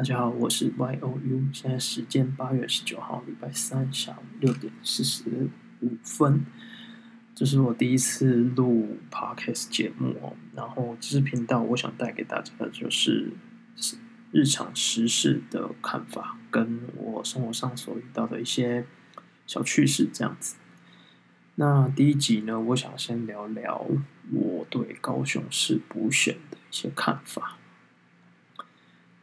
[0.00, 5.50] 大家好，我是 Y O U，现在时间八月十九号，礼拜三下午六点四十
[5.82, 6.46] 五分。
[7.34, 13.34] 这是我第一次录 Podcast 节目哦，然后这支频道我想带给大家的就是
[14.32, 18.86] 日常时事的看法，跟我生活上所遇到的一些
[19.46, 20.56] 小趣事这样子。
[21.56, 23.86] 那第一集呢，我想先聊聊
[24.32, 27.58] 我对高雄市补选的一些看法。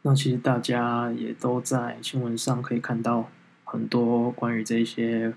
[0.08, 3.30] 那其实大家也都在新闻上可以看到
[3.66, 5.34] 很多关于这一些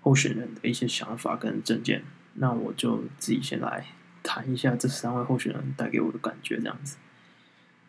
[0.00, 2.04] 候选人的一些想法跟政见。
[2.34, 3.84] 那我就自己先来
[4.22, 6.98] 谈一下这三位候选人带给我的感觉，这样子。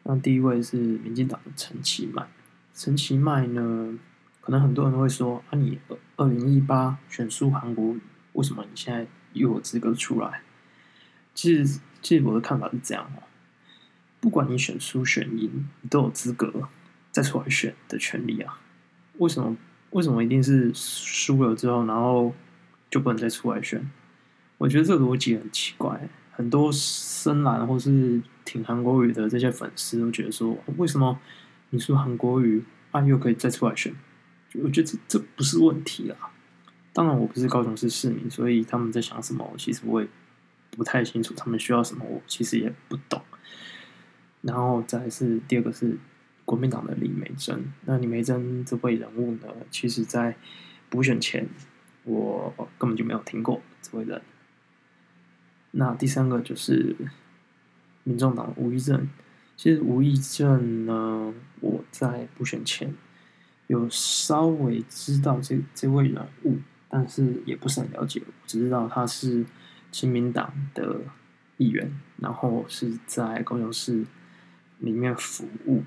[0.01, 2.25] 那第一位是民进党的陈其迈。
[2.73, 3.99] 陈其迈呢，
[4.41, 5.77] 可能很多人都会说：啊，你
[6.15, 7.95] 二零一八选输韩国，
[8.33, 10.41] 为什么你现在又有资格出来？
[11.35, 13.21] 其实，其实我的看法是这样哦。
[14.19, 16.69] 不管你选输选赢，你都有资格
[17.11, 18.59] 再出来选的权利啊！
[19.17, 19.55] 为什么？
[19.91, 22.33] 为什么一定是输了之后，然后
[22.91, 23.89] 就不能再出来选？
[24.57, 26.09] 我觉得这个逻辑很奇怪。
[26.31, 31.19] 很多深蓝或是挺韩国语的这些粉丝都觉得说：为什么
[31.71, 33.93] 你输韩国语，啊又可以再出来选？
[34.63, 36.31] 我觉得这这不是问题啊！
[36.93, 40.07] 当然，我不是高雄市市民，所以他们在想什么，其实我也
[40.71, 41.33] 不太清楚。
[41.35, 43.21] 他们需要什么，我其实也不懂。
[44.41, 45.97] 然后再是第二个是
[46.45, 50.35] 国民党的李梅珍，那李梅珍这位人物呢，其实在
[50.89, 51.47] 补选前
[52.05, 54.21] 我根本就没有听过这位人。
[55.71, 56.95] 那第三个就是
[58.03, 59.09] 民众党吴益政，
[59.57, 62.95] 其实吴益政呢，我在补选前
[63.67, 69.45] 有稍微知道这这位人物，但是也不是很了解，只知道他是
[69.91, 71.01] 亲民党的
[71.57, 74.05] 议员，然后是在高雄市。
[74.79, 75.83] 里面服务。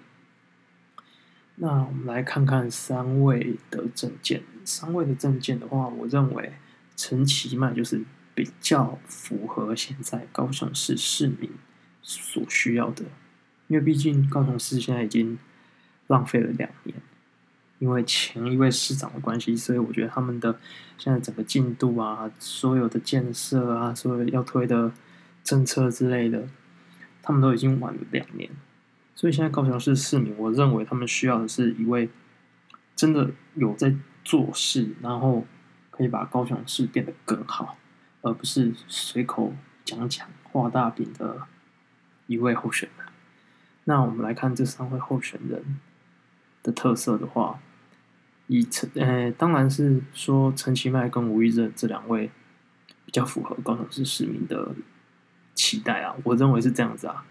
[1.57, 4.43] 那我们来看看三位的证件。
[4.65, 6.53] 三位的证件的话，我认为
[6.97, 8.03] 陈其迈就是
[8.35, 11.51] 比较符合现在高雄市市民
[12.01, 13.05] 所需要的，
[13.69, 15.39] 因为毕竟高雄市现在已经
[16.07, 16.97] 浪费了两年，
[17.81, 20.59] 因为前一位市长的关系，所以我觉得他们的
[20.97, 24.93] 现在整个进度啊，所有的建设啊，所有要推的
[25.45, 26.49] 政策之类的，
[27.21, 28.49] 他们都已经晚了两年。
[29.23, 32.11] 所以现在高雄市市民，我认为他们需要的是一位
[32.97, 33.95] 真的有在
[34.25, 35.47] 做事，然后
[35.93, 37.79] 可以把高雄市变得更好，
[38.23, 41.47] 而不是随口讲讲画大饼的
[42.27, 43.07] 一位候选人。
[43.85, 45.79] 那我们来看这三位候选人
[46.65, 47.61] 的特色的话，
[48.49, 52.29] 以陈呃，当然是说陈其迈跟吴益政这两位
[53.07, 54.75] 比较符合高雄市市民的
[55.55, 57.25] 期待啊，我认为是这样子啊，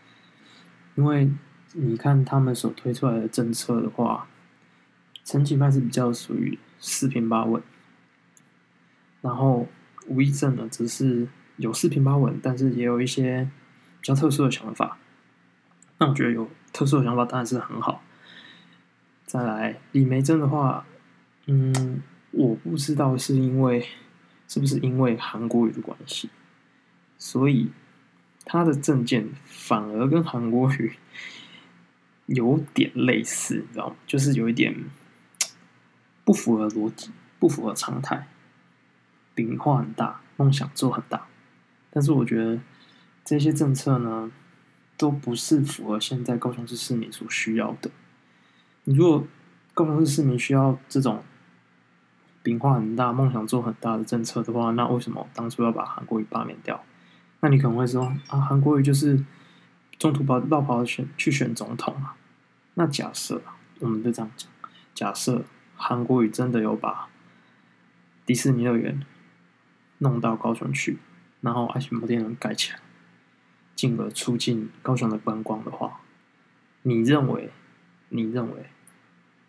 [0.96, 1.30] 因为。
[1.74, 4.28] 你看他们所推出来的政策的话，
[5.24, 7.62] 陈其迈是比较属于四平八稳，
[9.22, 9.68] 然后
[10.08, 13.50] 吴益政呢只是有四平八稳，但是也有一些
[14.02, 14.98] 比较特殊的想法。
[15.98, 18.04] 那我觉得有特殊的想法当然是很好。
[19.26, 20.86] 再来李梅珍的话，
[21.46, 23.88] 嗯，我不知道是因为
[24.48, 26.30] 是不是因为韩国语的关系，
[27.18, 27.72] 所以
[28.44, 30.98] 他的证件反而跟韩国语。
[32.34, 33.96] 有点类似，你知道吗？
[34.08, 34.76] 就是有一点
[36.24, 38.28] 不符合逻辑，不符合常态。
[39.34, 41.28] 饼画很大，梦想做很大，
[41.90, 42.60] 但是我觉得
[43.24, 44.30] 这些政策呢，
[44.98, 47.90] 都不是符合现在高雄市市民所需要的。
[48.84, 49.26] 你如果
[49.74, 51.24] 高雄市市民需要这种
[52.44, 56.84] 饼画很大、梦想做很大的政策的话，那为什么当初要把韩国瑜罢免掉？
[57.40, 59.24] 那你可能会说啊，韩国瑜就是
[59.98, 62.18] 中途跑绕跑选去选总统啊。
[62.76, 63.42] 那假设
[63.80, 64.50] 我们就这样讲，
[64.94, 65.44] 假设
[65.76, 67.10] 韩国瑜真的有把
[68.26, 69.06] 迪士尼乐园
[69.98, 70.98] 弄到高雄去，
[71.42, 72.80] 然后爱情摩天轮盖起来，
[73.76, 76.02] 进而促进高雄的观光的话，
[76.84, 77.52] 你认为
[78.10, 78.68] 你认为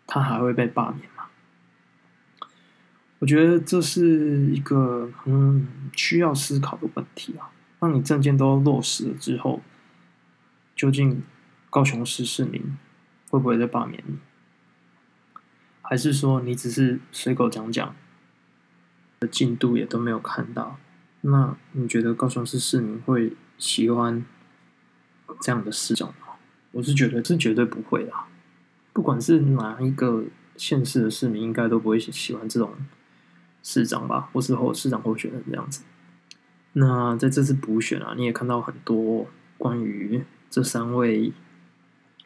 [0.05, 1.27] 他还会被罢免吗？
[3.19, 5.65] 我觉得这是一个很
[5.95, 7.51] 需要思考的问题啊。
[7.79, 9.61] 当你证件都落实了之后，
[10.75, 11.23] 究竟
[11.69, 12.77] 高雄市市民？
[13.33, 14.19] 会不会再罢免你？
[15.81, 17.95] 还是说你只是随口讲讲，
[19.31, 20.77] 进度也都没有看到？
[21.21, 24.23] 那你觉得高雄市市民会喜欢
[25.41, 26.35] 这样的市长吗？
[26.73, 28.13] 我是觉得这绝对不会的。
[28.93, 30.25] 不管是哪一个
[30.55, 32.75] 县市的市民，应该都不会喜欢这种
[33.63, 35.81] 市长吧，或是候市长候选人这样子。
[36.73, 39.27] 那在这次补选啊，你也看到很多
[39.57, 41.33] 关于这三位。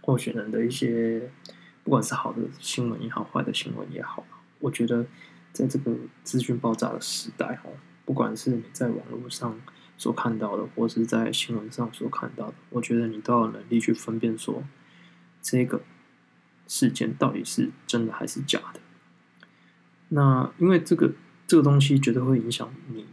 [0.07, 1.30] 候选人的一些，
[1.83, 4.25] 不管是好的新闻也好，坏的新闻也好，
[4.59, 5.06] 我觉得
[5.51, 5.94] 在这个
[6.24, 7.71] 资讯爆炸的时代，哦，
[8.06, 9.59] 不管是你在网络上
[9.98, 14.63] 所看到的，或是在新闻上所看到的，我觉得你都有能力去分辨说，
[15.42, 15.81] 这个
[16.68, 18.80] 事件到底是真的还是假的。
[20.07, 21.12] 那因为这个
[21.45, 23.06] 这个东西绝对会影响你，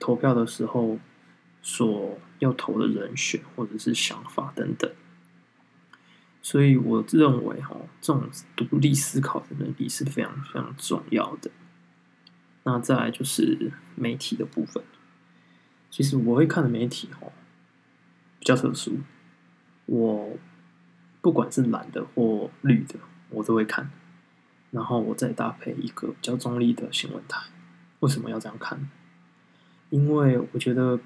[0.00, 0.98] 投票的时候
[1.62, 4.90] 所要投的人选或者是想法等等。
[6.44, 11.50] 所以我认为，哈，这种独立思考的能力是非常非常重要的。
[12.64, 14.84] 那再来就是媒体的部分。
[15.90, 17.28] 其实我会看的媒体，哈，
[18.38, 18.98] 比较特殊。
[19.86, 20.36] 我
[21.22, 22.96] 不管是蓝的或绿的，
[23.30, 23.90] 我都会看。
[24.70, 27.40] 然后我再搭配一个比较中立的新闻台。
[28.00, 28.90] 为什么要这样看？
[29.88, 31.00] 因为我觉得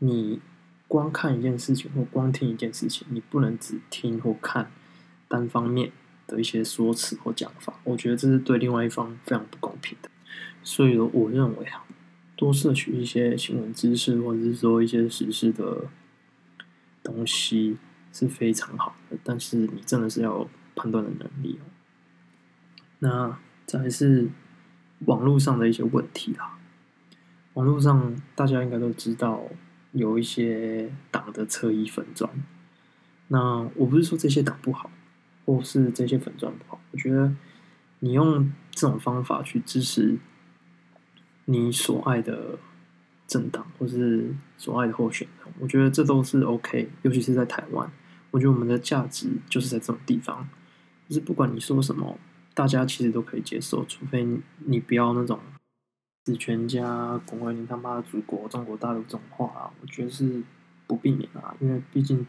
[0.00, 0.42] 你。
[0.88, 4.72] 光看一件事情或光听一件事情，你不能只听或看
[5.28, 5.92] 单方面
[6.26, 10.08] 的一些说辞或讲法，我觉得这是对另外一方非常不公平的。
[10.62, 11.84] 所以我认为啊，
[12.34, 15.84] 多摄取一些新闻知识或者是说一些时事的
[17.02, 17.76] 东西
[18.10, 21.68] 是非常好的，但是你真的是要有判断的能力哦。
[23.00, 24.30] 那再是
[25.04, 26.58] 网络上的一些问题啦，
[27.52, 29.44] 网络上大家应该都知道。
[29.92, 32.30] 有一些党的侧翼粉砖，
[33.28, 34.90] 那我不是说这些党不好，
[35.46, 36.80] 或是这些粉砖不好。
[36.90, 37.34] 我觉得
[38.00, 40.18] 你用这种方法去支持
[41.46, 42.58] 你所爱的
[43.26, 46.90] 政党，或是所爱的候选人，我觉得这都是 OK。
[47.02, 47.90] 尤其是在台湾，
[48.30, 50.48] 我觉得我们的价值就是在这种地方，
[51.08, 52.18] 就是不管你说什么，
[52.54, 54.26] 大家其实都可以接受，除非
[54.66, 55.40] 你不要那种。
[56.28, 60.42] 死全家，滚回你他妈的祖国，中国大陆这种话啊，我觉得是
[60.86, 62.26] 不避免啊，因为毕竟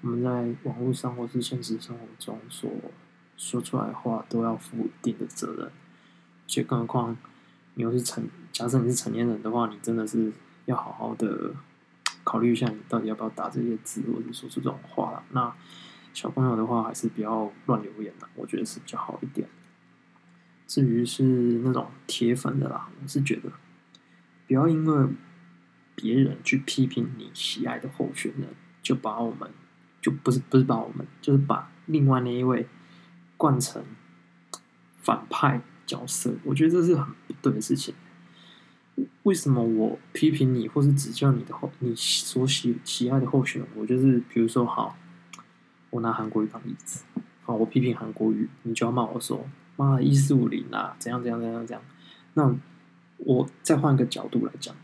[0.00, 0.30] 我们在
[0.62, 2.70] 网络上或是现实生活中所
[3.36, 5.70] 说出来的话，都要负一定的责任。
[6.46, 7.14] 且更何况
[7.74, 10.32] 你又是成，假设你是成年人的话，你真的是
[10.64, 11.54] 要好好的
[12.24, 15.22] 考虑一下，你到底要不要打这些字，或者说出这种话了。
[15.32, 15.54] 那
[16.14, 19.46] 小朋友的话，还是不要乱留言了，我觉得是比较好一点。
[20.72, 21.22] 至于是
[21.62, 23.52] 那种铁粉的啦，我是觉得
[24.46, 25.06] 不要因为
[25.94, 28.48] 别人去批评你喜爱的候选人，
[28.82, 29.50] 就把我们
[30.00, 32.66] 就不是不是把我们，就是把另外那一位
[33.36, 33.84] 惯成
[35.02, 36.32] 反派角色。
[36.42, 37.94] 我觉得这是很不对的事情。
[39.24, 43.70] 为什么我批评你或是指教你的候你所喜喜爱的候选人？
[43.74, 44.96] 我就是比如说，好，
[45.90, 47.04] 我拿韩国语当例子，
[47.42, 49.46] 好，我批评韩国语，你就要骂我说。
[49.82, 51.82] 啊，一四五零啊，怎样怎样怎样怎样？
[52.34, 52.54] 那
[53.18, 54.74] 我再换个角度来讲，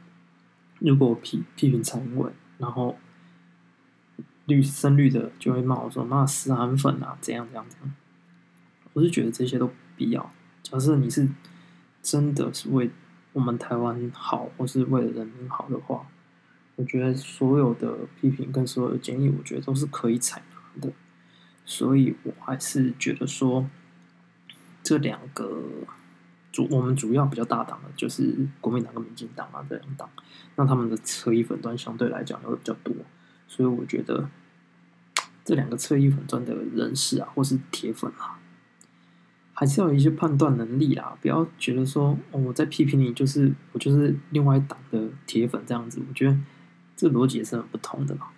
[0.80, 2.98] 如果批批评蔡英文，然后
[4.46, 7.94] 绿深绿的就会骂我说：“妈，死韩粉啊，怎样怎样怎样？”
[8.92, 10.32] 我是觉得这些都必要。
[10.62, 11.28] 假设你是
[12.02, 12.90] 真的是为
[13.32, 16.06] 我们台湾好，或是为了人民好的话，
[16.76, 20.92] 我觉得所有的批评跟所有的建议，我觉得都是可以采纳的。
[21.64, 23.68] 所以我还是觉得说。
[24.88, 25.62] 这两个
[26.50, 30.08] 主，我们主要比较大党的就是国民党跟民进党啊这两党，
[30.56, 32.94] 那他们的侧翼粉端相对来讲会比较多，
[33.46, 34.30] 所以我觉得
[35.44, 38.40] 这两个侧翼粉端的人士啊，或是铁粉啊，
[39.52, 46.38] 还是要有一些判断能力啦，不要觉得说哦我在批评你，就是我就是另外一党的铁粉这样子，我觉得
[46.96, 48.28] 这逻辑也是很不同的嘛。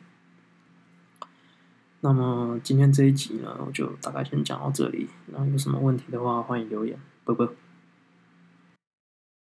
[2.01, 5.09] 那么今天这一集呢，我就大概先讲到这里。
[5.31, 7.47] 然后有什么问题的话，欢迎留言，拜拜。